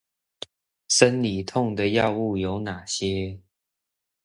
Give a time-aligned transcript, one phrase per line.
[0.87, 3.39] 生理痛的藥物有哪些？